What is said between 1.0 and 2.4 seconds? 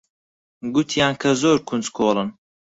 کە زۆر کونجکۆڵن.